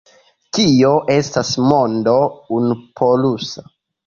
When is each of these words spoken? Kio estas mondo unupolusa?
Kio 0.57 0.93
estas 1.15 1.51
mondo 1.73 2.17
unupolusa? 2.57 3.69